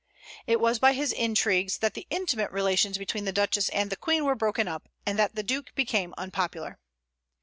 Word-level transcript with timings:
It 0.47 0.59
was 0.59 0.79
by 0.79 0.93
his 0.93 1.11
intrigues 1.13 1.77
that 1.77 1.93
the 1.93 2.07
intimate 2.09 2.51
relations 2.51 2.97
between 2.97 3.25
the 3.25 3.31
Duchess 3.31 3.69
and 3.69 3.91
the 3.91 3.95
Queen 3.95 4.25
were 4.25 4.33
broken 4.33 4.67
up, 4.67 4.89
and 5.05 5.19
that 5.19 5.35
the 5.35 5.43
Duke 5.43 5.75
became 5.75 6.15
unpopular. 6.17 6.79